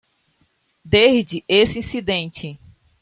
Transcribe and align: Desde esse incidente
Desde 0.83 1.43
esse 1.47 1.77
incidente 1.77 2.57